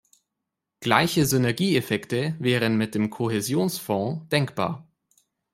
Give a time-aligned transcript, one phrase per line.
[0.79, 4.87] Gleiche Synergieeffekte wären mit dem Kohäsionsfonds denkbar.